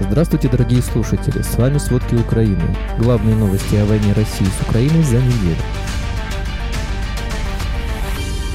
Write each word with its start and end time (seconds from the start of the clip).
Здравствуйте, 0.00 0.48
дорогие 0.48 0.80
слушатели! 0.80 1.42
С 1.42 1.58
вами 1.58 1.78
«Сводки 1.78 2.14
Украины». 2.14 2.62
Главные 3.00 3.34
новости 3.34 3.74
о 3.74 3.84
войне 3.84 4.12
России 4.12 4.44
с 4.44 4.68
Украиной 4.68 5.02
за 5.02 5.16
неделю. 5.16 5.58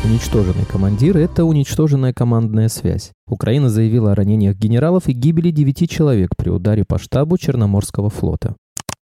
Уничтоженный 0.06 0.64
командир– 0.64 1.18
это 1.18 1.44
уничтоженная 1.44 2.14
командная 2.14 2.70
связь. 2.70 3.12
Украина 3.28 3.70
заявила 3.70 4.14
о 4.14 4.16
ранениях 4.16 4.56
генералов 4.56 5.10
и 5.10 5.12
гибели 5.12 5.52
девяти 5.52 5.86
человек 5.86 6.30
при 6.38 6.50
ударе 6.50 6.86
по 6.88 6.98
штабу 6.98 7.38
Черноморского 7.38 8.10
флота. 8.10 8.56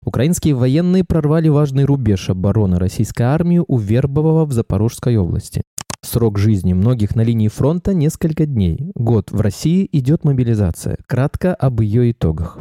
Украинские 0.05 0.53
военные 0.53 1.03
прорвали 1.03 1.49
важный 1.49 1.85
рубеж 1.85 2.29
обороны 2.29 2.77
российской 2.77 3.23
армии 3.23 3.63
у 3.67 3.79
Вербового 3.79 4.45
в 4.45 4.53
Запорожской 4.53 5.17
области. 5.17 5.63
Срок 6.01 6.37
жизни 6.37 6.73
многих 6.73 7.15
на 7.15 7.21
линии 7.21 7.47
фронта– 7.47 7.93
несколько 7.95 8.45
дней. 8.45 8.91
Год 8.95 9.31
в 9.31 9.41
России 9.41 9.87
идет 9.91 10.23
мобилизация. 10.23 10.97
Кратко 11.07 11.55
об 11.55 11.81
ее 11.81 12.11
итогах. 12.11 12.59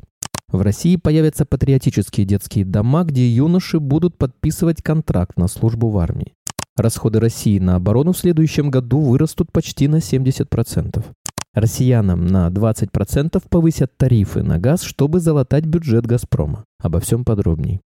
В 0.49 0.63
России 0.63 0.97
появятся 0.97 1.45
патриотические 1.45 2.25
детские 2.25 2.65
дома, 2.65 3.05
где 3.05 3.29
юноши 3.29 3.79
будут 3.79 4.17
подписывать 4.17 4.83
контракт 4.83 5.37
на 5.37 5.49
службу 5.49 5.91
в 5.91 5.99
армии. 5.99 6.35
Расходы 6.77 7.21
России 7.21 7.59
на 7.59 7.77
оборону 7.77 8.13
в 8.13 8.19
следующем 8.19 8.71
году 8.71 9.01
вырастут 9.01 9.53
почти 9.53 9.89
на 9.89 9.97
70%. 9.97 11.05
Россиянам 11.55 12.27
на 12.27 12.49
20% 12.49 13.43
повысят 13.49 13.97
тарифы 13.97 14.43
на 14.43 14.59
газ, 14.59 14.83
чтобы 14.83 15.21
залатать 15.21 15.65
бюджет 15.65 16.07
«Газпрома». 16.07 16.65
Обо 16.79 17.01
всем 17.01 17.25
подробней. 17.25 17.81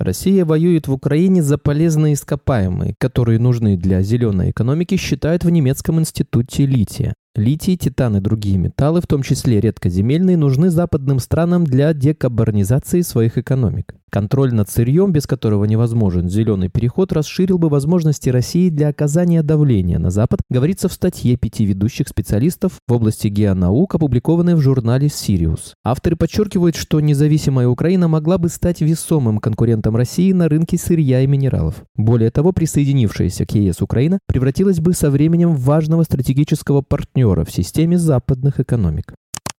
Россия 0.00 0.44
воюет 0.44 0.88
в 0.88 0.92
Украине 0.92 1.40
за 1.40 1.56
полезные 1.56 2.14
ископаемые, 2.14 2.94
которые 2.98 3.38
нужны 3.38 3.76
для 3.76 4.02
зеленой 4.02 4.50
экономики, 4.50 4.96
считают 4.96 5.44
в 5.44 5.50
немецком 5.50 6.00
институте 6.00 6.66
лития. 6.66 7.14
Литий, 7.36 7.76
титан 7.76 8.16
и 8.16 8.20
другие 8.20 8.58
металлы, 8.58 9.00
в 9.00 9.06
том 9.06 9.22
числе 9.22 9.60
редкоземельные, 9.60 10.36
нужны 10.36 10.70
западным 10.70 11.20
странам 11.20 11.64
для 11.64 11.92
декарбонизации 11.92 13.02
своих 13.02 13.38
экономик. 13.38 13.94
Контроль 14.14 14.54
над 14.54 14.70
сырьем, 14.70 15.10
без 15.10 15.26
которого 15.26 15.64
невозможен 15.64 16.28
зеленый 16.28 16.68
переход, 16.68 17.12
расширил 17.12 17.58
бы 17.58 17.68
возможности 17.68 18.28
России 18.28 18.68
для 18.70 18.90
оказания 18.90 19.42
давления 19.42 19.98
на 19.98 20.10
Запад, 20.10 20.40
говорится 20.48 20.88
в 20.88 20.92
статье 20.92 21.36
пяти 21.36 21.64
ведущих 21.64 22.06
специалистов 22.06 22.74
в 22.86 22.92
области 22.92 23.26
геонаук, 23.26 23.96
опубликованной 23.96 24.54
в 24.54 24.60
журнале 24.60 25.08
«Сириус». 25.08 25.74
Авторы 25.82 26.14
подчеркивают, 26.14 26.76
что 26.76 27.00
независимая 27.00 27.66
Украина 27.66 28.06
могла 28.06 28.38
бы 28.38 28.50
стать 28.50 28.82
весомым 28.82 29.40
конкурентом 29.40 29.96
России 29.96 30.30
на 30.30 30.48
рынке 30.48 30.78
сырья 30.78 31.22
и 31.22 31.26
минералов. 31.26 31.82
Более 31.96 32.30
того, 32.30 32.52
присоединившаяся 32.52 33.46
к 33.46 33.54
ЕС 33.56 33.82
Украина 33.82 34.20
превратилась 34.28 34.78
бы 34.78 34.92
со 34.92 35.10
временем 35.10 35.56
в 35.56 35.64
важного 35.64 36.04
стратегического 36.04 36.82
партнера 36.82 37.44
в 37.44 37.50
системе 37.50 37.98
западных 37.98 38.60
экономик. 38.60 39.16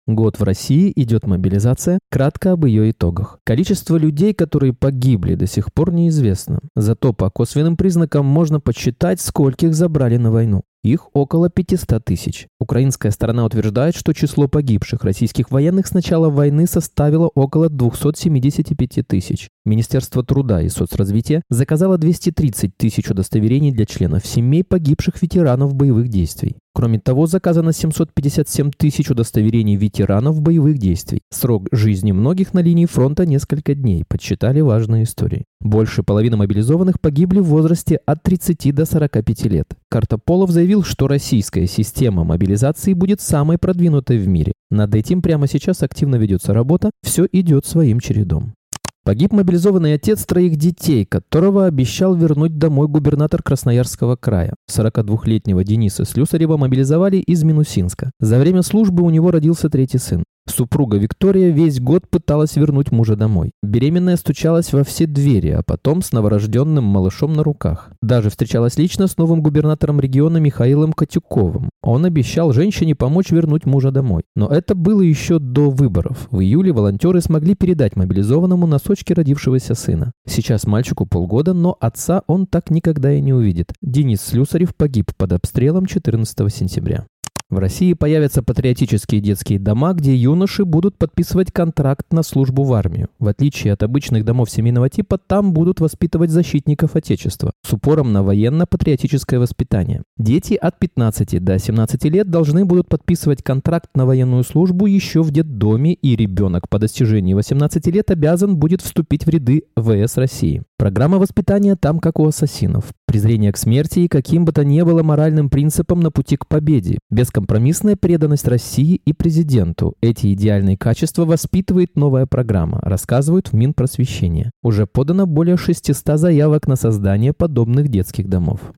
Год 0.06 0.38
в 0.38 0.42
России 0.42 0.92
идет 0.96 1.26
мобилизация. 1.26 1.98
Кратко 2.10 2.52
об 2.52 2.66
ее 2.66 2.90
итогах. 2.90 3.38
Количество 3.42 3.96
людей, 3.96 4.34
которые 4.34 4.74
погибли, 4.74 5.34
до 5.34 5.46
сих 5.46 5.72
пор 5.72 5.94
неизвестно. 5.94 6.60
Зато 6.76 7.14
по 7.14 7.30
косвенным 7.30 7.78
признакам 7.78 8.26
можно 8.26 8.60
подсчитать, 8.60 9.20
скольких 9.22 9.74
забрали 9.74 10.18
на 10.18 10.30
войну. 10.30 10.62
Их 10.82 11.08
около 11.14 11.48
500 11.48 12.04
тысяч. 12.04 12.48
Украинская 12.60 13.10
сторона 13.10 13.46
утверждает, 13.46 13.96
что 13.96 14.12
число 14.12 14.46
погибших 14.46 15.02
российских 15.04 15.50
военных 15.50 15.86
с 15.86 15.94
начала 15.94 16.28
войны 16.28 16.66
составило 16.66 17.28
около 17.34 17.70
275 17.70 19.06
тысяч. 19.08 19.48
Министерство 19.64 20.22
труда 20.22 20.60
и 20.60 20.68
соцразвития 20.68 21.40
заказало 21.48 21.96
230 21.96 22.76
тысяч 22.76 23.08
удостоверений 23.08 23.72
для 23.72 23.86
членов 23.86 24.26
семей 24.26 24.62
погибших 24.62 25.22
ветеранов 25.22 25.74
боевых 25.74 26.08
действий. 26.08 26.56
Кроме 26.74 26.98
того, 26.98 27.26
заказано 27.26 27.72
757 27.72 28.72
тысяч 28.76 29.08
удостоверений 29.08 29.76
ветеранов 29.76 30.42
боевых 30.42 30.78
действий. 30.78 31.20
Срок 31.30 31.68
жизни 31.70 32.10
многих 32.10 32.52
на 32.52 32.58
линии 32.58 32.86
фронта 32.86 33.24
несколько 33.26 33.76
дней, 33.76 34.04
подсчитали 34.08 34.60
важные 34.60 35.04
истории. 35.04 35.44
Больше 35.60 36.02
половины 36.02 36.36
мобилизованных 36.36 37.00
погибли 37.00 37.38
в 37.38 37.44
возрасте 37.44 38.00
от 38.04 38.24
30 38.24 38.74
до 38.74 38.86
45 38.86 39.44
лет. 39.44 39.66
Картополов 39.88 40.50
заявил, 40.50 40.82
что 40.82 41.06
российская 41.06 41.68
система 41.68 42.24
мобилизации 42.24 42.92
будет 42.92 43.20
самой 43.20 43.56
продвинутой 43.56 44.18
в 44.18 44.26
мире. 44.26 44.52
Над 44.70 44.96
этим 44.96 45.22
прямо 45.22 45.46
сейчас 45.46 45.84
активно 45.84 46.16
ведется 46.16 46.52
работа, 46.52 46.90
все 47.04 47.28
идет 47.30 47.66
своим 47.66 48.00
чередом. 48.00 48.54
Погиб 49.04 49.32
мобилизованный 49.32 49.92
отец 49.92 50.24
троих 50.24 50.56
детей, 50.56 51.04
которого 51.04 51.66
обещал 51.66 52.14
вернуть 52.14 52.56
домой 52.56 52.88
губернатор 52.88 53.42
Красноярского 53.42 54.16
края. 54.16 54.54
42-летнего 54.70 55.62
Дениса 55.62 56.06
Слюсарева 56.06 56.56
мобилизовали 56.56 57.18
из 57.18 57.44
Минусинска. 57.44 58.12
За 58.18 58.38
время 58.38 58.62
службы 58.62 59.02
у 59.02 59.10
него 59.10 59.30
родился 59.30 59.68
третий 59.68 59.98
сын. 59.98 60.24
Супруга 60.46 60.98
Виктория 60.98 61.50
весь 61.50 61.80
год 61.80 62.08
пыталась 62.08 62.56
вернуть 62.56 62.92
мужа 62.92 63.16
домой. 63.16 63.52
Беременная 63.62 64.16
стучалась 64.16 64.72
во 64.72 64.84
все 64.84 65.06
двери, 65.06 65.48
а 65.48 65.62
потом 65.62 66.02
с 66.02 66.12
новорожденным 66.12 66.84
малышом 66.84 67.32
на 67.32 67.42
руках. 67.42 67.90
Даже 68.02 68.30
встречалась 68.30 68.76
лично 68.76 69.06
с 69.06 69.16
новым 69.16 69.42
губернатором 69.42 70.00
региона 70.00 70.36
Михаилом 70.36 70.92
Котюковым. 70.92 71.70
Он 71.82 72.04
обещал 72.04 72.52
женщине 72.52 72.94
помочь 72.94 73.30
вернуть 73.30 73.64
мужа 73.64 73.90
домой. 73.90 74.22
Но 74.36 74.48
это 74.48 74.74
было 74.74 75.00
еще 75.00 75.38
до 75.38 75.70
выборов. 75.70 76.28
В 76.30 76.40
июле 76.40 76.72
волонтеры 76.72 77.20
смогли 77.20 77.54
передать 77.54 77.96
мобилизованному 77.96 78.66
носочки 78.66 79.12
родившегося 79.12 79.74
сына. 79.74 80.12
Сейчас 80.26 80.66
мальчику 80.66 81.06
полгода, 81.06 81.54
но 81.54 81.76
отца 81.80 82.22
он 82.26 82.46
так 82.46 82.70
никогда 82.70 83.12
и 83.12 83.20
не 83.20 83.32
увидит. 83.32 83.72
Денис 83.80 84.20
Слюсарев 84.20 84.74
погиб 84.76 85.10
под 85.16 85.32
обстрелом 85.32 85.86
14 85.86 86.54
сентября. 86.54 87.06
В 87.50 87.58
России 87.58 87.92
появятся 87.92 88.42
патриотические 88.42 89.20
детские 89.20 89.58
дома, 89.58 89.92
где 89.92 90.16
юноши 90.16 90.64
будут 90.64 90.96
подписывать 90.96 91.52
контракт 91.52 92.12
на 92.12 92.22
службу 92.22 92.64
в 92.64 92.72
армию. 92.72 93.08
В 93.18 93.28
отличие 93.28 93.74
от 93.74 93.82
обычных 93.82 94.24
домов 94.24 94.50
семейного 94.50 94.88
типа, 94.88 95.18
там 95.18 95.52
будут 95.52 95.78
воспитывать 95.80 96.30
защитников 96.30 96.96
Отечества 96.96 97.52
с 97.62 97.72
упором 97.72 98.12
на 98.12 98.22
военно-патриотическое 98.22 99.38
воспитание. 99.38 100.02
Дети 100.16 100.54
от 100.54 100.78
15 100.78 101.44
до 101.44 101.58
17 101.58 102.04
лет 102.06 102.30
должны 102.30 102.64
будут 102.64 102.88
подписывать 102.88 103.42
контракт 103.42 103.90
на 103.94 104.06
военную 104.06 104.42
службу 104.42 104.86
еще 104.86 105.22
в 105.22 105.30
детдоме, 105.30 105.92
и 105.92 106.16
ребенок 106.16 106.68
по 106.70 106.78
достижении 106.78 107.34
18 107.34 107.86
лет 107.88 108.10
обязан 108.10 108.56
будет 108.56 108.80
вступить 108.80 109.26
в 109.26 109.28
ряды 109.28 109.64
ВС 109.76 110.16
России. 110.16 110.62
Программа 110.78 111.18
воспитания 111.18 111.76
там 111.76 111.98
как 112.00 112.18
у 112.18 112.26
ассасинов. 112.26 112.92
Презрение 113.14 113.52
к 113.52 113.56
смерти 113.56 114.00
и 114.00 114.08
каким 114.08 114.44
бы 114.44 114.50
то 114.50 114.64
ни 114.64 114.82
было 114.82 115.04
моральным 115.04 115.48
принципам 115.48 116.00
на 116.00 116.10
пути 116.10 116.36
к 116.36 116.48
победе. 116.48 116.98
Бескомпромиссная 117.10 117.94
преданность 117.94 118.48
России 118.48 119.00
и 119.04 119.12
президенту. 119.12 119.94
Эти 120.00 120.34
идеальные 120.34 120.76
качества 120.76 121.24
воспитывает 121.24 121.94
новая 121.94 122.26
программа, 122.26 122.80
рассказывают 122.82 123.50
в 123.50 123.52
Минпросвещение. 123.52 124.50
Уже 124.64 124.88
подано 124.88 125.28
более 125.28 125.56
600 125.56 126.18
заявок 126.18 126.66
на 126.66 126.74
создание 126.74 127.32
подобных 127.32 127.86
детских 127.86 128.28
домов. 128.28 128.72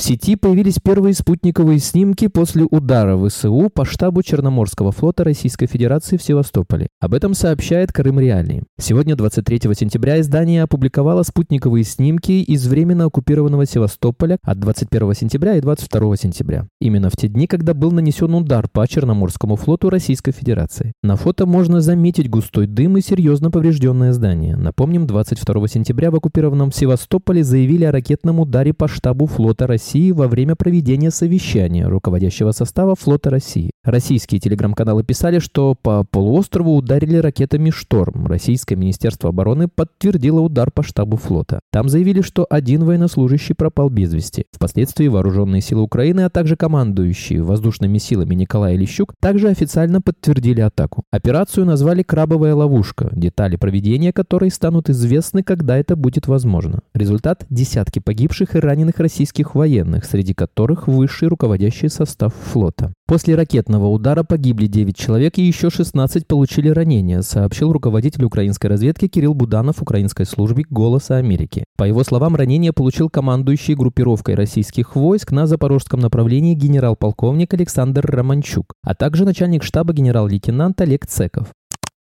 В 0.00 0.02
сети 0.02 0.34
появились 0.34 0.78
первые 0.82 1.12
спутниковые 1.12 1.78
снимки 1.78 2.26
после 2.26 2.64
удара 2.64 3.18
ВСУ 3.18 3.68
по 3.68 3.84
штабу 3.84 4.22
Черноморского 4.22 4.92
флота 4.92 5.24
Российской 5.24 5.66
Федерации 5.66 6.16
в 6.16 6.22
Севастополе. 6.22 6.88
Об 7.00 7.12
этом 7.12 7.34
сообщает 7.34 7.92
Крым 7.92 8.18
Реалии. 8.18 8.62
Сегодня, 8.80 9.14
23 9.14 9.60
сентября, 9.74 10.18
издание 10.18 10.62
опубликовало 10.62 11.22
спутниковые 11.22 11.84
снимки 11.84 12.32
из 12.32 12.66
временно 12.66 13.04
оккупированного 13.04 13.66
Севастополя 13.66 14.38
от 14.42 14.58
21 14.58 15.14
сентября 15.14 15.56
и 15.56 15.60
22 15.60 16.16
сентября. 16.16 16.66
Именно 16.80 17.10
в 17.10 17.16
те 17.18 17.28
дни, 17.28 17.46
когда 17.46 17.74
был 17.74 17.92
нанесен 17.92 18.32
удар 18.34 18.68
по 18.72 18.88
Черноморскому 18.88 19.56
флоту 19.56 19.90
Российской 19.90 20.32
Федерации. 20.32 20.94
На 21.02 21.16
фото 21.16 21.44
можно 21.44 21.82
заметить 21.82 22.30
густой 22.30 22.66
дым 22.66 22.96
и 22.96 23.02
серьезно 23.02 23.50
поврежденное 23.50 24.14
здание. 24.14 24.56
Напомним, 24.56 25.06
22 25.06 25.68
сентября 25.68 26.10
в 26.10 26.14
оккупированном 26.14 26.72
Севастополе 26.72 27.44
заявили 27.44 27.84
о 27.84 27.92
ракетном 27.92 28.40
ударе 28.40 28.72
по 28.72 28.88
штабу 28.88 29.26
флота 29.26 29.66
России 29.66 29.89
России 29.90 30.12
во 30.12 30.28
время 30.28 30.54
проведения 30.54 31.10
совещания 31.10 31.84
руководящего 31.88 32.52
состава 32.52 32.94
флота 32.94 33.28
России. 33.28 33.72
Российские 33.82 34.40
телеграм-каналы 34.40 35.02
писали, 35.02 35.40
что 35.40 35.74
по 35.74 36.04
полуострову 36.04 36.76
ударили 36.76 37.16
ракетами 37.16 37.70
«Шторм». 37.70 38.28
Российское 38.28 38.76
Министерство 38.76 39.30
обороны 39.30 39.66
подтвердило 39.66 40.42
удар 40.42 40.70
по 40.70 40.84
штабу 40.84 41.16
флота. 41.16 41.58
Там 41.72 41.88
заявили, 41.88 42.20
что 42.20 42.46
один 42.48 42.84
военнослужащий 42.84 43.56
пропал 43.56 43.88
без 43.88 44.14
вести. 44.14 44.44
Впоследствии 44.52 45.08
вооруженные 45.08 45.60
силы 45.60 45.82
Украины, 45.82 46.20
а 46.20 46.30
также 46.30 46.54
командующие 46.54 47.42
воздушными 47.42 47.98
силами 47.98 48.36
Николай 48.36 48.76
Лещук 48.76 49.14
также 49.20 49.48
официально 49.48 50.00
подтвердили 50.00 50.60
атаку. 50.60 51.02
Операцию 51.10 51.66
назвали 51.66 52.04
«Крабовая 52.04 52.54
ловушка», 52.54 53.08
детали 53.10 53.56
проведения 53.56 54.12
которой 54.12 54.52
станут 54.52 54.88
известны, 54.88 55.42
когда 55.42 55.76
это 55.76 55.96
будет 55.96 56.28
возможно. 56.28 56.80
Результат– 56.94 57.44
десятки 57.50 57.98
погибших 57.98 58.54
и 58.54 58.60
раненых 58.60 59.00
российских 59.00 59.56
военных 59.56 59.79
военных, 59.80 60.04
среди 60.04 60.34
которых 60.34 60.88
высший 60.88 61.28
руководящий 61.28 61.88
состав 61.88 62.34
флота. 62.34 62.92
После 63.06 63.34
ракетного 63.34 63.88
удара 63.88 64.22
погибли 64.22 64.66
9 64.66 64.96
человек 64.96 65.38
и 65.38 65.42
еще 65.42 65.70
16 65.70 66.26
получили 66.26 66.68
ранения, 66.68 67.22
сообщил 67.22 67.72
руководитель 67.72 68.24
украинской 68.24 68.68
разведки 68.68 69.08
Кирилл 69.08 69.34
Буданов 69.34 69.82
украинской 69.82 70.24
службе 70.24 70.64
«Голоса 70.70 71.16
Америки». 71.16 71.64
По 71.76 71.84
его 71.84 72.04
словам, 72.04 72.36
ранение 72.36 72.72
получил 72.72 73.08
командующий 73.08 73.74
группировкой 73.74 74.34
российских 74.34 74.94
войск 74.94 75.32
на 75.32 75.46
запорожском 75.46 76.00
направлении 76.00 76.54
генерал-полковник 76.54 77.52
Александр 77.54 78.06
Романчук, 78.06 78.74
а 78.84 78.94
также 78.94 79.24
начальник 79.24 79.64
штаба 79.64 79.92
генерал-лейтенант 79.92 80.80
Олег 80.80 81.06
Цеков. 81.06 81.48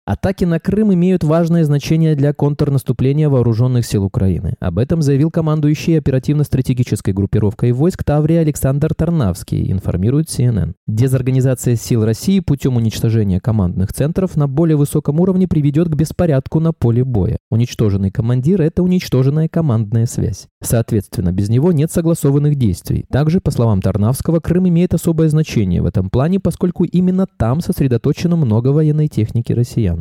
Атаки 0.09 0.47
на 0.47 0.59
Крым 0.59 0.95
имеют 0.95 1.23
важное 1.23 1.65
значение 1.65 2.15
для 2.15 2.33
контрнаступления 2.33 3.29
вооруженных 3.29 3.85
сил 3.85 4.05
Украины. 4.05 4.55
Об 4.59 4.79
этом 4.79 5.03
заявил 5.03 5.31
командующий 5.31 5.99
оперативно-стратегической 5.99 7.13
группировкой 7.13 7.73
войск 7.73 8.05
Таврия 8.05 8.41
Александр 8.41 8.95
Тарнавский, 8.95 9.71
информирует 9.71 10.29
CNN. 10.29 10.73
Дезорганизация 10.87 11.77
сил 11.77 12.07
России 12.07 12.41
путем 12.41 12.77
уничтожения 12.77 13.39
командных 13.39 13.93
центров 13.93 14.35
на 14.37 14.49
более 14.49 14.79
высоком 14.79 15.21
уровне 15.21 15.47
приведет 15.47 15.91
к 15.91 15.95
беспорядку 15.95 16.59
на 16.59 16.73
поле 16.73 17.05
боя. 17.05 17.37
Уничтоженный 17.51 18.11
командир– 18.11 18.63
это 18.63 18.83
уничтоженная 18.83 19.51
командная 19.51 20.07
связь. 20.07 20.47
Соответственно, 20.63 21.33
без 21.33 21.51
него 21.51 21.71
нет 21.71 21.93
согласованных 21.93 22.57
действий. 22.57 23.05
Также, 23.13 23.43
по 23.43 23.51
словам 23.51 23.83
Тарнавского, 23.83 24.41
Крым 24.41 24.71
имеет 24.71 24.95
особое 24.95 25.29
значение 25.29 25.83
в 25.83 25.87
этом 25.87 26.09
плане, 26.09 26.41
поскольку 26.41 26.85
именно 26.85 27.27
там 27.27 27.61
сосредоточено 27.61 28.37
много 28.37 28.69
военной 28.69 29.09
техники 29.09 29.53
россиян. 29.53 29.98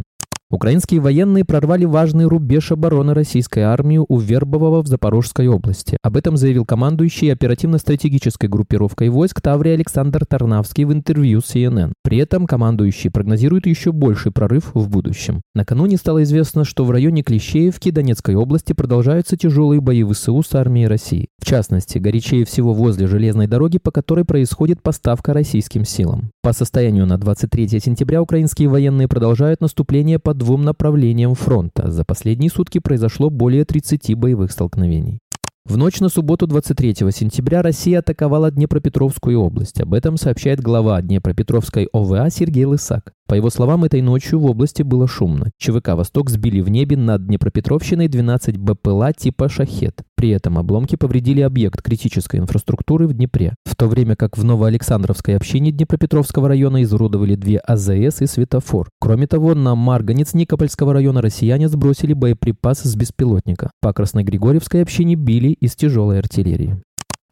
Украинские 0.50 1.02
военные 1.02 1.44
прорвали 1.44 1.84
важный 1.84 2.24
рубеж 2.24 2.72
обороны 2.72 3.14
российской 3.14 3.60
армии 3.60 4.00
у 4.00 4.18
Вербового 4.18 4.82
в 4.82 4.88
Запорожской 4.88 5.50
области. 5.50 5.98
Об 6.02 6.16
этом 6.16 6.38
заявил 6.38 6.64
командующий 6.64 7.34
оперативно-стратегической 7.34 8.48
группировкой 8.48 9.10
войск 9.10 9.42
Таврий 9.42 9.74
Александр 9.74 10.26
Тарнавский 10.26 10.86
в 10.86 10.94
интервью 10.94 11.40
CNN. 11.40 11.92
При 12.02 12.20
этом 12.20 12.48
командующий 12.48 13.12
прогнозирует 13.12 13.68
еще 13.68 13.92
больший 13.92 14.32
прорыв 14.32 14.72
в 14.74 14.88
будущем. 14.88 15.42
Накануне 15.54 15.98
стало 15.98 16.24
известно, 16.24 16.64
что 16.64 16.86
в 16.86 16.92
районе 16.92 17.24
Клещеевки 17.24 17.92
Донецкой 17.92 18.36
области 18.36 18.72
продолжаются 18.72 19.36
тяжелые 19.36 19.82
бои 19.82 20.06
ВСУ 20.06 20.42
с 20.42 20.56
армией 20.56 20.88
России. 20.88 21.28
В 21.40 21.46
частности, 21.46 21.98
горячее 21.98 22.46
всего 22.46 22.74
возле 22.74 23.08
железной 23.08 23.48
дороги, 23.48 23.80
по 23.80 23.92
которой 23.92 24.24
происходит 24.24 24.82
поставка 24.82 25.34
российским 25.34 25.84
силам. 25.84 26.32
По 26.42 26.54
состоянию 26.54 27.06
на 27.06 27.18
23 27.18 27.68
сентября 27.82 28.22
украинские 28.22 28.70
военные 28.70 29.10
продолжают 29.10 29.60
наступление 29.60 30.20
под 30.20 30.37
двум 30.38 30.64
направлениям 30.64 31.34
фронта. 31.36 31.92
За 31.92 32.06
последние 32.06 32.50
сутки 32.50 32.80
произошло 32.80 33.30
более 33.30 33.66
30 33.66 34.16
боевых 34.16 34.52
столкновений. 34.52 35.20
В 35.66 35.76
ночь 35.76 36.00
на 36.00 36.08
субботу 36.08 36.48
23 36.48 36.96
сентября 37.12 37.62
Россия 37.62 38.00
атаковала 38.00 38.50
Днепропетровскую 38.52 39.40
область. 39.42 39.82
Об 39.82 39.94
этом 39.94 40.16
сообщает 40.16 40.62
глава 40.62 41.02
Днепропетровской 41.02 41.90
ОВА 41.92 42.30
Сергей 42.30 42.64
Лысак. 42.64 43.14
По 43.28 43.34
его 43.34 43.50
словам, 43.50 43.84
этой 43.84 44.02
ночью 44.02 44.40
в 44.40 44.46
области 44.46 44.84
было 44.84 45.06
шумно. 45.06 45.52
ЧВК 45.58 45.90
«Восток» 45.90 46.30
сбили 46.30 46.62
в 46.62 46.70
небе 46.70 46.96
над 46.96 47.28
Днепропетровщиной 47.28 48.08
12 48.08 48.58
БПЛА 48.58 49.12
типа 49.12 49.50
«Шахет». 49.50 50.02
При 50.16 50.30
этом 50.30 50.58
обломки 50.58 50.96
повредили 50.96 51.42
объект 51.42 51.82
критической 51.82 52.40
инфраструктуры 52.40 53.06
в 53.06 53.14
Днепре, 53.14 53.56
в 53.66 53.76
то 53.76 53.88
время 53.88 54.16
как 54.16 54.38
в 54.38 54.46
Новоалександровской 54.46 55.36
общине 55.36 55.72
Днепропетровского 55.72 56.48
района 56.48 56.82
изуродовали 56.84 57.36
две 57.36 57.58
АЗС 57.58 58.22
и 58.22 58.26
светофор. 58.26 58.90
Кроме 59.00 59.28
того, 59.28 59.54
на 59.54 59.76
Марганец 59.76 60.34
Никопольского 60.34 60.94
района 60.94 61.22
россияне 61.22 61.68
сбросили 61.68 62.14
боеприпас 62.14 62.80
с 62.80 62.96
беспилотника. 62.96 63.72
По 63.82 63.92
Красногригорьевской 63.92 64.82
общине 64.82 65.16
били 65.16 65.50
из 65.50 65.76
тяжелой 65.76 66.20
артиллерии. 66.20 66.82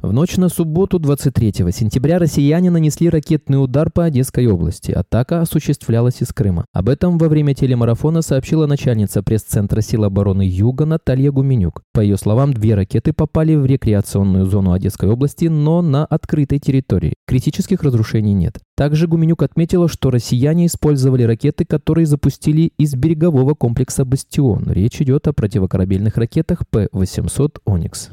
В 0.05 0.13
ночь 0.13 0.37
на 0.37 0.49
субботу 0.49 0.99
23 0.99 1.51
сентября 1.71 2.19
россияне 2.19 2.69
нанесли 2.69 3.09
ракетный 3.09 3.55
удар 3.55 3.89
по 3.89 4.03
Одесской 4.03 4.45
области. 4.45 4.91
Атака 4.91 5.41
осуществлялась 5.41 6.21
из 6.21 6.27
Крыма. 6.27 6.65
Об 6.73 6.89
этом 6.89 7.17
во 7.17 7.27
время 7.27 7.55
телемарафона 7.55 8.21
сообщила 8.21 8.67
начальница 8.67 9.23
пресс-центра 9.23 9.81
сил 9.81 10.03
обороны 10.03 10.43
Юга 10.43 10.85
Наталья 10.85 11.31
Гуменюк. 11.31 11.81
По 11.91 12.01
ее 12.01 12.17
словам, 12.17 12.53
две 12.53 12.75
ракеты 12.75 13.13
попали 13.13 13.55
в 13.55 13.65
рекреационную 13.65 14.45
зону 14.45 14.73
Одесской 14.73 15.09
области, 15.09 15.45
но 15.45 15.81
на 15.81 16.05
открытой 16.05 16.59
территории. 16.59 17.15
Критических 17.25 17.81
разрушений 17.81 18.33
нет. 18.33 18.59
Также 18.77 19.07
Гуменюк 19.07 19.41
отметила, 19.41 19.89
что 19.89 20.11
россияне 20.11 20.67
использовали 20.67 21.23
ракеты, 21.23 21.65
которые 21.65 22.05
запустили 22.05 22.71
из 22.77 22.93
берегового 22.93 23.55
комплекса 23.55 24.05
«Бастион». 24.05 24.71
Речь 24.71 25.01
идет 25.01 25.27
о 25.27 25.33
противокорабельных 25.33 26.15
ракетах 26.17 26.67
П-800 26.69 27.61
«Оникс». 27.65 28.11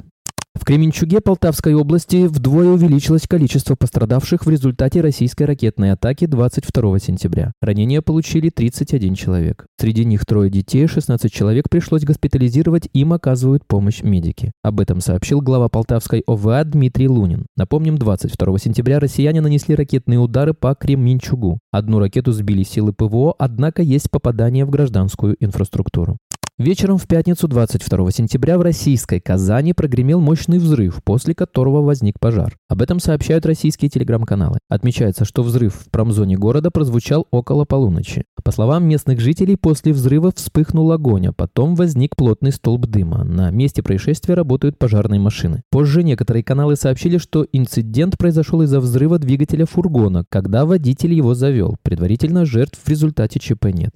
В 0.62 0.64
Кременчуге 0.64 1.20
Полтавской 1.20 1.74
области 1.74 2.28
вдвое 2.28 2.68
увеличилось 2.68 3.26
количество 3.26 3.74
пострадавших 3.74 4.46
в 4.46 4.48
результате 4.48 5.00
российской 5.00 5.42
ракетной 5.42 5.90
атаки 5.90 6.26
22 6.26 7.00
сентября. 7.00 7.50
Ранения 7.60 8.00
получили 8.00 8.48
31 8.48 9.16
человек. 9.16 9.66
Среди 9.76 10.04
них 10.04 10.24
трое 10.24 10.50
детей, 10.50 10.86
16 10.86 11.32
человек 11.32 11.68
пришлось 11.68 12.04
госпитализировать, 12.04 12.88
им 12.92 13.12
оказывают 13.12 13.66
помощь 13.66 14.02
медики. 14.02 14.52
Об 14.62 14.78
этом 14.78 15.00
сообщил 15.00 15.40
глава 15.40 15.68
Полтавской 15.68 16.22
ОВА 16.28 16.62
Дмитрий 16.62 17.08
Лунин. 17.08 17.46
Напомним, 17.56 17.98
22 17.98 18.58
сентября 18.58 19.00
россияне 19.00 19.40
нанесли 19.40 19.74
ракетные 19.74 20.20
удары 20.20 20.54
по 20.54 20.76
Кременчугу. 20.76 21.58
Одну 21.72 21.98
ракету 21.98 22.30
сбили 22.30 22.62
силы 22.62 22.92
ПВО, 22.92 23.34
однако 23.36 23.82
есть 23.82 24.12
попадание 24.12 24.64
в 24.64 24.70
гражданскую 24.70 25.34
инфраструктуру. 25.40 26.18
Вечером 26.58 26.98
в 26.98 27.08
пятницу 27.08 27.48
22 27.48 28.10
сентября 28.10 28.58
в 28.58 28.62
российской 28.62 29.20
Казани 29.20 29.72
прогремел 29.72 30.20
мощный 30.20 30.58
взрыв, 30.58 31.02
после 31.02 31.34
которого 31.34 31.80
возник 31.80 32.20
пожар. 32.20 32.56
Об 32.68 32.82
этом 32.82 33.00
сообщают 33.00 33.46
российские 33.46 33.88
телеграм-каналы. 33.88 34.58
Отмечается, 34.68 35.24
что 35.24 35.42
взрыв 35.42 35.74
в 35.74 35.90
промзоне 35.90 36.36
города 36.36 36.70
прозвучал 36.70 37.26
около 37.30 37.64
полуночи. 37.64 38.26
По 38.44 38.52
словам 38.52 38.84
местных 38.84 39.18
жителей, 39.18 39.56
после 39.56 39.94
взрыва 39.94 40.30
вспыхнул 40.30 40.92
огонь, 40.92 41.28
а 41.28 41.32
потом 41.32 41.74
возник 41.74 42.14
плотный 42.16 42.52
столб 42.52 42.86
дыма. 42.86 43.24
На 43.24 43.50
месте 43.50 43.82
происшествия 43.82 44.34
работают 44.34 44.78
пожарные 44.78 45.20
машины. 45.20 45.62
Позже 45.70 46.02
некоторые 46.02 46.44
каналы 46.44 46.76
сообщили, 46.76 47.16
что 47.16 47.46
инцидент 47.50 48.18
произошел 48.18 48.60
из-за 48.60 48.78
взрыва 48.78 49.18
двигателя 49.18 49.64
фургона, 49.64 50.26
когда 50.28 50.66
водитель 50.66 51.14
его 51.14 51.34
завел. 51.34 51.76
Предварительно 51.82 52.44
жертв 52.44 52.78
в 52.78 52.88
результате 52.88 53.40
ЧП 53.40 53.68
нет. 53.72 53.94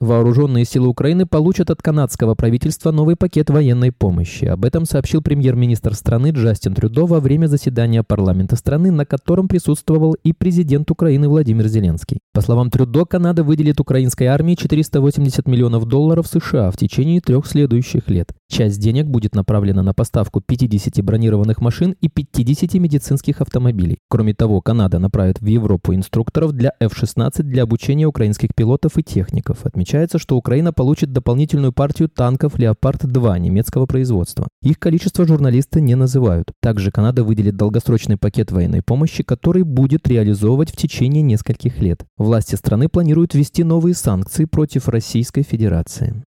Вооруженные 0.00 0.64
силы 0.64 0.86
Украины 0.86 1.26
получат 1.26 1.70
от 1.70 1.82
канадского 1.82 2.36
правительства 2.36 2.92
новый 2.92 3.16
пакет 3.16 3.50
военной 3.50 3.90
помощи. 3.90 4.44
Об 4.44 4.64
этом 4.64 4.84
сообщил 4.84 5.22
премьер-министр 5.22 5.94
страны 5.94 6.30
Джастин 6.30 6.72
Трюдо 6.72 7.04
во 7.04 7.18
время 7.18 7.48
заседания 7.48 8.04
парламента 8.04 8.54
страны, 8.54 8.92
на 8.92 9.04
котором 9.04 9.48
присутствовал 9.48 10.14
и 10.22 10.32
президент 10.32 10.88
Украины 10.92 11.28
Владимир 11.28 11.66
Зеленский. 11.66 12.20
По 12.32 12.42
словам 12.42 12.70
Трюдо, 12.70 13.06
Канада 13.06 13.42
выделит 13.42 13.80
украинской 13.80 14.24
армии 14.24 14.54
480 14.54 15.48
миллионов 15.48 15.84
долларов 15.86 16.28
США 16.28 16.70
в 16.70 16.76
течение 16.76 17.20
трех 17.20 17.44
следующих 17.44 18.08
лет. 18.08 18.37
Часть 18.50 18.80
денег 18.80 19.06
будет 19.06 19.34
направлена 19.34 19.82
на 19.82 19.92
поставку 19.92 20.40
50 20.40 21.04
бронированных 21.04 21.60
машин 21.60 21.94
и 22.00 22.08
50 22.08 22.74
медицинских 22.74 23.42
автомобилей. 23.42 23.98
Кроме 24.08 24.32
того, 24.32 24.62
Канада 24.62 24.98
направит 24.98 25.40
в 25.40 25.46
Европу 25.46 25.94
инструкторов 25.94 26.52
для 26.52 26.72
F-16 26.80 27.42
для 27.42 27.64
обучения 27.64 28.06
украинских 28.06 28.54
пилотов 28.54 28.96
и 28.96 29.02
техников, 29.02 29.66
отмечается 29.66 30.18
что 30.18 30.36
Украина 30.36 30.72
получит 30.72 31.12
дополнительную 31.12 31.72
партию 31.72 32.08
танков 32.08 32.58
«Леопард-2» 32.58 33.38
немецкого 33.38 33.84
производства. 33.84 34.48
Их 34.62 34.78
количество 34.78 35.26
журналисты 35.26 35.82
не 35.82 35.94
называют. 35.94 36.52
Также 36.62 36.90
Канада 36.90 37.24
выделит 37.24 37.56
долгосрочный 37.56 38.16
пакет 38.16 38.50
военной 38.50 38.82
помощи, 38.82 39.22
который 39.22 39.62
будет 39.62 40.08
реализовывать 40.08 40.72
в 40.72 40.76
течение 40.76 41.22
нескольких 41.22 41.80
лет. 41.80 42.04
Власти 42.16 42.54
страны 42.54 42.88
планируют 42.88 43.34
ввести 43.34 43.62
новые 43.62 43.94
санкции 43.94 44.46
против 44.46 44.88
Российской 44.88 45.42
Федерации. 45.42 46.24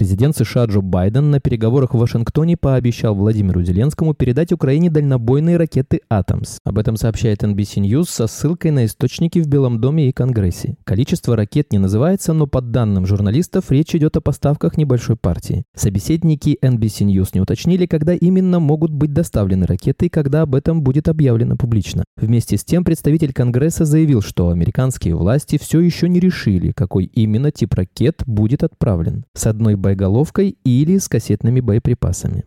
Президент 0.00 0.34
США 0.34 0.64
Джо 0.64 0.80
Байден 0.80 1.30
на 1.30 1.40
переговорах 1.40 1.92
в 1.92 1.98
Вашингтоне 1.98 2.56
пообещал 2.56 3.14
Владимиру 3.14 3.62
Зеленскому 3.62 4.14
передать 4.14 4.50
Украине 4.50 4.88
дальнобойные 4.88 5.58
ракеты 5.58 6.00
«Атомс». 6.08 6.56
Об 6.64 6.78
этом 6.78 6.96
сообщает 6.96 7.42
NBC 7.42 7.82
News 7.82 8.06
со 8.08 8.26
ссылкой 8.26 8.70
на 8.70 8.86
источники 8.86 9.40
в 9.40 9.46
Белом 9.46 9.78
доме 9.78 10.08
и 10.08 10.12
Конгрессе. 10.12 10.76
Количество 10.84 11.36
ракет 11.36 11.70
не 11.70 11.78
называется, 11.78 12.32
но 12.32 12.46
по 12.46 12.62
данным 12.62 13.04
журналистов 13.04 13.70
речь 13.70 13.94
идет 13.94 14.16
о 14.16 14.22
поставках 14.22 14.78
небольшой 14.78 15.16
партии. 15.16 15.64
Собеседники 15.76 16.56
NBC 16.62 17.04
News 17.04 17.32
не 17.34 17.42
уточнили, 17.42 17.84
когда 17.84 18.14
именно 18.14 18.58
могут 18.58 18.92
быть 18.92 19.12
доставлены 19.12 19.66
ракеты 19.66 20.06
и 20.06 20.08
когда 20.08 20.40
об 20.40 20.54
этом 20.54 20.80
будет 20.80 21.10
объявлено 21.10 21.56
публично. 21.58 22.04
Вместе 22.16 22.56
с 22.56 22.64
тем 22.64 22.84
представитель 22.84 23.34
Конгресса 23.34 23.84
заявил, 23.84 24.22
что 24.22 24.48
американские 24.48 25.14
власти 25.14 25.58
все 25.60 25.80
еще 25.80 26.08
не 26.08 26.20
решили, 26.20 26.72
какой 26.72 27.04
именно 27.04 27.50
тип 27.50 27.74
ракет 27.74 28.22
будет 28.24 28.62
отправлен. 28.62 29.26
С 29.34 29.46
одной 29.46 29.76
боеголовкой 29.90 30.56
или 30.64 30.98
с 30.98 31.08
кассетными 31.08 31.60
боеприпасами. 31.60 32.44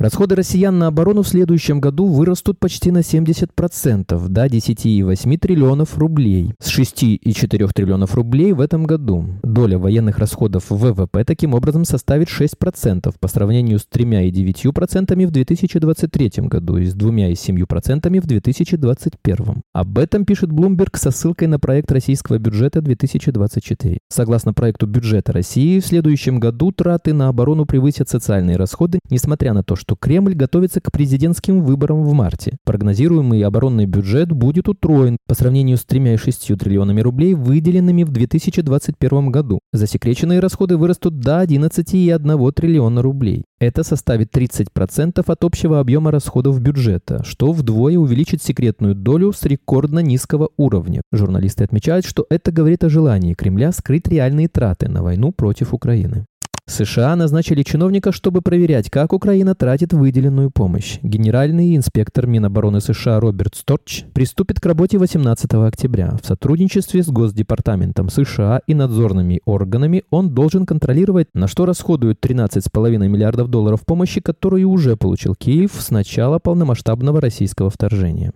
Расходы 0.00 0.34
россиян 0.34 0.78
на 0.78 0.86
оборону 0.86 1.20
в 1.20 1.28
следующем 1.28 1.78
году 1.78 2.06
вырастут 2.06 2.58
почти 2.58 2.90
на 2.90 3.00
70%, 3.00 4.28
до 4.28 4.46
10,8 4.46 5.36
триллионов 5.36 5.98
рублей, 5.98 6.54
с 6.58 6.74
6,4 6.74 7.70
триллионов 7.74 8.14
рублей 8.14 8.54
в 8.54 8.62
этом 8.62 8.84
году. 8.84 9.26
Доля 9.42 9.78
военных 9.78 10.18
расходов 10.18 10.70
в 10.70 10.76
ВВП 10.78 11.22
таким 11.24 11.52
образом 11.52 11.84
составит 11.84 12.28
6% 12.28 13.14
по 13.20 13.28
сравнению 13.28 13.78
с 13.78 13.86
3,9% 13.94 15.26
в 15.26 15.30
2023 15.30 16.30
году 16.48 16.78
и 16.78 16.86
с 16.86 16.96
2,7% 16.96 18.20
в 18.22 18.26
2021. 18.26 19.62
Об 19.74 19.98
этом 19.98 20.24
пишет 20.24 20.48
Bloomberg 20.48 20.96
со 20.96 21.10
ссылкой 21.10 21.48
на 21.48 21.58
проект 21.58 21.92
российского 21.92 22.38
бюджета 22.38 22.80
2024. 22.80 23.98
Согласно 24.08 24.54
проекту 24.54 24.86
бюджета 24.86 25.32
России, 25.32 25.78
в 25.78 25.84
следующем 25.84 26.40
году 26.40 26.72
траты 26.72 27.12
на 27.12 27.28
оборону 27.28 27.66
превысят 27.66 28.08
социальные 28.08 28.56
расходы, 28.56 28.98
несмотря 29.10 29.52
на 29.52 29.62
то, 29.62 29.76
что 29.76 29.89
что 29.90 29.96
Кремль 29.96 30.34
готовится 30.34 30.80
к 30.80 30.92
президентским 30.92 31.64
выборам 31.64 32.04
в 32.04 32.12
марте. 32.12 32.58
Прогнозируемый 32.64 33.42
оборонный 33.42 33.86
бюджет 33.86 34.30
будет 34.30 34.68
утроен 34.68 35.16
по 35.26 35.34
сравнению 35.34 35.78
с 35.78 35.84
3,6 35.84 36.56
триллионами 36.56 37.00
рублей, 37.00 37.34
выделенными 37.34 38.04
в 38.04 38.10
2021 38.10 39.32
году. 39.32 39.58
Засекреченные 39.72 40.38
расходы 40.38 40.76
вырастут 40.76 41.18
до 41.18 41.42
11,1 41.42 42.52
триллиона 42.52 43.02
рублей. 43.02 43.42
Это 43.58 43.82
составит 43.82 44.32
30% 44.32 45.24
от 45.26 45.44
общего 45.44 45.80
объема 45.80 46.12
расходов 46.12 46.60
бюджета, 46.60 47.24
что 47.24 47.50
вдвое 47.50 47.98
увеличит 47.98 48.44
секретную 48.44 48.94
долю 48.94 49.32
с 49.32 49.42
рекордно 49.42 49.98
низкого 49.98 50.50
уровня. 50.56 51.02
Журналисты 51.10 51.64
отмечают, 51.64 52.06
что 52.06 52.24
это 52.30 52.52
говорит 52.52 52.84
о 52.84 52.90
желании 52.90 53.34
Кремля 53.34 53.72
скрыть 53.72 54.06
реальные 54.06 54.46
траты 54.46 54.88
на 54.88 55.02
войну 55.02 55.32
против 55.32 55.74
Украины. 55.74 56.26
США 56.70 57.16
назначили 57.16 57.62
чиновника, 57.62 58.12
чтобы 58.12 58.42
проверять, 58.42 58.90
как 58.90 59.12
Украина 59.12 59.54
тратит 59.54 59.92
выделенную 59.92 60.50
помощь. 60.50 60.98
Генеральный 61.02 61.76
инспектор 61.76 62.26
Минобороны 62.26 62.80
США 62.80 63.20
Роберт 63.20 63.56
Сторч 63.56 64.04
приступит 64.14 64.60
к 64.60 64.66
работе 64.66 64.98
18 64.98 65.52
октября. 65.54 66.16
В 66.22 66.26
сотрудничестве 66.26 67.02
с 67.02 67.08
Госдепартаментом 67.08 68.08
США 68.08 68.60
и 68.66 68.74
надзорными 68.74 69.40
органами 69.44 70.04
он 70.10 70.30
должен 70.30 70.64
контролировать, 70.64 71.28
на 71.34 71.48
что 71.48 71.66
расходуют 71.66 72.24
13,5 72.24 73.08
миллиардов 73.08 73.48
долларов 73.48 73.80
помощи, 73.84 74.20
которую 74.20 74.68
уже 74.68 74.96
получил 74.96 75.34
Киев 75.34 75.72
с 75.78 75.90
начала 75.90 76.38
полномасштабного 76.38 77.20
российского 77.20 77.70
вторжения. 77.70 78.32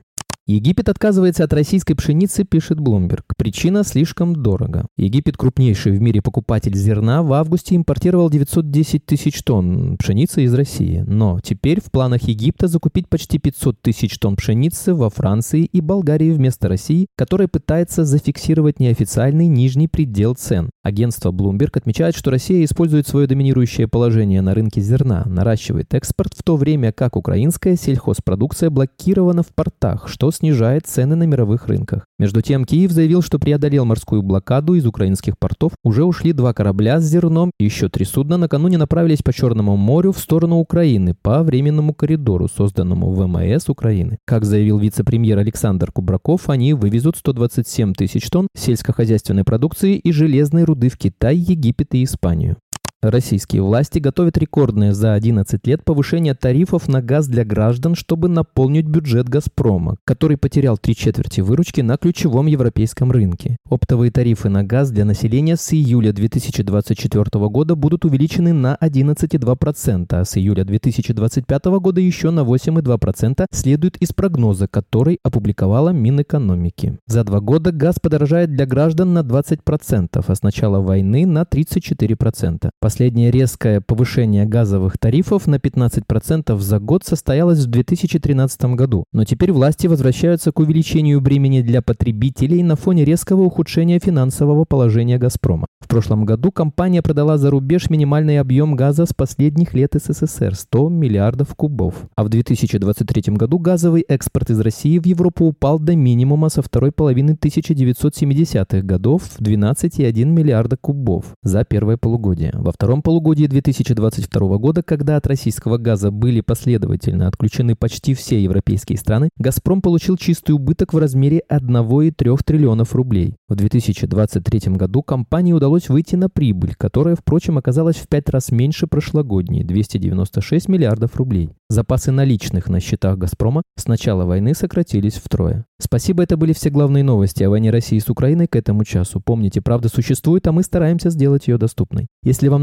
Египет 0.46 0.90
отказывается 0.90 1.42
от 1.44 1.54
российской 1.54 1.94
пшеницы, 1.94 2.44
пишет 2.44 2.78
Bloomberg. 2.78 3.22
Причина 3.38 3.82
слишком 3.82 4.36
дорого. 4.36 4.84
Египет, 4.98 5.38
крупнейший 5.38 5.92
в 5.92 6.02
мире 6.02 6.20
покупатель 6.20 6.76
зерна, 6.76 7.22
в 7.22 7.32
августе 7.32 7.76
импортировал 7.76 8.28
910 8.28 9.06
тысяч 9.06 9.42
тонн 9.42 9.96
пшеницы 9.96 10.42
из 10.42 10.52
России. 10.52 11.02
Но 11.06 11.40
теперь 11.42 11.80
в 11.80 11.90
планах 11.90 12.24
Египта 12.24 12.68
закупить 12.68 13.08
почти 13.08 13.38
500 13.38 13.80
тысяч 13.80 14.18
тонн 14.18 14.36
пшеницы 14.36 14.94
во 14.94 15.08
Франции 15.08 15.64
и 15.64 15.80
Болгарии 15.80 16.32
вместо 16.32 16.68
России, 16.68 17.06
которая 17.16 17.48
пытается 17.48 18.04
зафиксировать 18.04 18.80
неофициальный 18.80 19.46
нижний 19.46 19.88
предел 19.88 20.34
цен. 20.34 20.68
Агентство 20.82 21.32
Bloomberg 21.32 21.78
отмечает, 21.78 22.14
что 22.14 22.30
Россия 22.30 22.62
использует 22.66 23.08
свое 23.08 23.26
доминирующее 23.26 23.88
положение 23.88 24.42
на 24.42 24.52
рынке 24.52 24.82
зерна, 24.82 25.22
наращивает 25.24 25.94
экспорт, 25.94 26.34
в 26.36 26.42
то 26.42 26.56
время 26.56 26.92
как 26.92 27.16
украинская 27.16 27.76
сельхозпродукция 27.76 28.68
блокирована 28.68 29.42
в 29.42 29.48
портах, 29.48 30.06
что 30.06 30.33
снижает 30.34 30.86
цены 30.86 31.16
на 31.16 31.24
мировых 31.24 31.68
рынках. 31.68 32.06
Между 32.18 32.42
тем, 32.42 32.64
Киев 32.64 32.92
заявил, 32.92 33.22
что 33.22 33.38
преодолел 33.38 33.84
морскую 33.84 34.22
блокаду 34.22 34.74
из 34.74 34.86
украинских 34.86 35.38
портов. 35.38 35.72
Уже 35.82 36.04
ушли 36.04 36.32
два 36.32 36.52
корабля 36.52 37.00
с 37.00 37.04
зерном, 37.04 37.50
и 37.58 37.64
еще 37.64 37.88
три 37.88 38.04
судна 38.04 38.36
накануне 38.36 38.78
направились 38.78 39.22
по 39.22 39.32
Черному 39.32 39.76
морю 39.76 40.12
в 40.12 40.18
сторону 40.18 40.56
Украины 40.56 41.14
по 41.20 41.42
временному 41.42 41.94
коридору, 41.94 42.48
созданному 42.48 43.12
ВМС 43.12 43.68
Украины. 43.68 44.18
Как 44.26 44.44
заявил 44.44 44.78
вице-премьер 44.78 45.38
Александр 45.38 45.90
Кубраков, 45.92 46.50
они 46.50 46.74
вывезут 46.74 47.16
127 47.16 47.94
тысяч 47.94 48.28
тонн 48.30 48.48
сельскохозяйственной 48.56 49.44
продукции 49.44 49.96
и 49.96 50.12
железной 50.12 50.64
руды 50.64 50.88
в 50.88 50.98
Китай, 50.98 51.36
Египет 51.36 51.94
и 51.94 52.04
Испанию. 52.04 52.56
Российские 53.04 53.60
власти 53.60 53.98
готовят 53.98 54.38
рекордное 54.38 54.94
за 54.94 55.12
11 55.12 55.66
лет 55.66 55.84
повышение 55.84 56.32
тарифов 56.32 56.88
на 56.88 57.02
газ 57.02 57.28
для 57.28 57.44
граждан, 57.44 57.94
чтобы 57.94 58.28
наполнить 58.28 58.86
бюджет 58.86 59.28
«Газпрома», 59.28 59.96
который 60.06 60.38
потерял 60.38 60.78
три 60.78 60.96
четверти 60.96 61.42
выручки 61.42 61.82
на 61.82 61.98
ключевом 61.98 62.46
европейском 62.46 63.12
рынке. 63.12 63.58
Оптовые 63.68 64.10
тарифы 64.10 64.48
на 64.48 64.64
газ 64.64 64.90
для 64.90 65.04
населения 65.04 65.56
с 65.56 65.74
июля 65.74 66.14
2024 66.14 67.48
года 67.48 67.74
будут 67.74 68.06
увеличены 68.06 68.54
на 68.54 68.78
11,2%, 68.80 70.06
а 70.08 70.24
с 70.24 70.38
июля 70.38 70.64
2025 70.64 71.64
года 71.64 72.00
еще 72.00 72.30
на 72.30 72.40
8,2%, 72.40 73.44
следует 73.50 73.98
из 73.98 74.14
прогноза, 74.14 74.66
который 74.66 75.18
опубликовала 75.22 75.90
Минэкономики. 75.90 76.96
За 77.06 77.22
два 77.22 77.40
года 77.40 77.70
газ 77.70 77.96
подорожает 78.00 78.56
для 78.56 78.64
граждан 78.64 79.12
на 79.12 79.18
20%, 79.18 80.24
а 80.26 80.34
с 80.34 80.42
начала 80.42 80.80
войны 80.80 81.26
на 81.26 81.42
34%. 81.42 82.70
Последнее 82.94 83.32
резкое 83.32 83.80
повышение 83.80 84.46
газовых 84.46 84.98
тарифов 84.98 85.48
на 85.48 85.56
15% 85.56 86.56
за 86.56 86.78
год 86.78 87.02
состоялось 87.02 87.58
в 87.58 87.66
2013 87.66 88.76
году, 88.76 89.02
но 89.12 89.24
теперь 89.24 89.50
власти 89.50 89.88
возвращаются 89.88 90.52
к 90.52 90.60
увеличению 90.60 91.20
бремени 91.20 91.60
для 91.62 91.82
потребителей 91.82 92.62
на 92.62 92.76
фоне 92.76 93.04
резкого 93.04 93.40
ухудшения 93.40 93.98
финансового 93.98 94.64
положения 94.64 95.18
«Газпрома». 95.18 95.66
В 95.80 95.88
прошлом 95.88 96.24
году 96.24 96.50
компания 96.50 97.02
продала 97.02 97.36
за 97.36 97.50
рубеж 97.50 97.90
минимальный 97.90 98.38
объем 98.38 98.74
газа 98.74 99.06
с 99.06 99.12
последних 99.12 99.74
лет 99.74 99.94
СССР– 99.94 100.54
100 100.56 100.88
миллиардов 100.88 101.54
кубов. 101.56 101.94
А 102.16 102.24
в 102.24 102.28
2023 102.28 103.34
году 103.34 103.58
газовый 103.58 104.02
экспорт 104.02 104.50
из 104.50 104.60
России 104.60 104.98
в 104.98 105.04
Европу 105.04 105.46
упал 105.46 105.78
до 105.78 105.94
минимума 105.96 106.48
со 106.48 106.62
второй 106.62 106.90
половины 106.90 107.32
1970-х 107.32 108.80
годов 108.80 109.24
в 109.24 109.40
12,1 109.40 110.24
миллиарда 110.24 110.76
кубов 110.76 111.26
за 111.42 111.64
первое 111.64 111.96
полугодие. 111.96 112.52
Во 112.54 112.72
полугодии 113.02 113.46
2022 113.46 114.58
года, 114.58 114.82
когда 114.82 115.16
от 115.16 115.26
российского 115.26 115.78
газа 115.78 116.10
были 116.10 116.40
последовательно 116.40 117.28
отключены 117.28 117.76
почти 117.76 118.14
все 118.14 118.42
европейские 118.42 118.98
страны, 118.98 119.30
«Газпром» 119.38 119.80
получил 119.80 120.16
чистый 120.16 120.52
убыток 120.52 120.92
в 120.92 120.98
размере 120.98 121.42
1,3 121.50 122.38
триллионов 122.44 122.94
рублей. 122.94 123.36
В 123.48 123.54
2023 123.54 124.72
году 124.74 125.02
компании 125.02 125.52
удалось 125.52 125.88
выйти 125.88 126.16
на 126.16 126.28
прибыль, 126.28 126.74
которая, 126.76 127.16
впрочем, 127.16 127.58
оказалась 127.58 127.96
в 127.96 128.08
пять 128.08 128.28
раз 128.28 128.50
меньше 128.50 128.86
прошлогодней– 128.86 129.64
296 129.64 130.68
миллиардов 130.68 131.16
рублей. 131.16 131.50
Запасы 131.70 132.12
наличных 132.12 132.68
на 132.68 132.80
счетах 132.80 133.18
«Газпрома» 133.18 133.62
с 133.76 133.86
начала 133.86 134.26
войны 134.26 134.54
сократились 134.54 135.14
втрое. 135.14 135.64
Спасибо, 135.80 136.22
это 136.22 136.36
были 136.36 136.52
все 136.52 136.70
главные 136.70 137.02
новости 137.02 137.42
о 137.42 137.50
войне 137.50 137.70
России 137.70 137.98
с 137.98 138.08
Украиной 138.08 138.46
к 138.46 138.56
этому 138.56 138.84
часу. 138.84 139.20
Помните, 139.20 139.60
правда 139.60 139.88
существует, 139.88 140.46
а 140.46 140.52
мы 140.52 140.62
стараемся 140.62 141.10
сделать 141.10 141.48
ее 141.48 141.58
доступной. 141.58 142.06
Если 142.22 142.48
вам 142.48 142.62